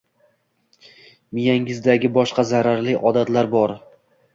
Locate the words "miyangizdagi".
1.39-2.13